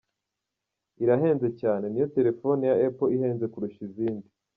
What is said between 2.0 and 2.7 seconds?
telefoni